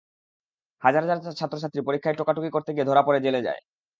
[0.81, 3.61] হাজার হাজার ছাত্রছাত্রী পরীক্ষায় টোকাটুকি করতে গিয়ে ধরা পড়ে জেলে যায়।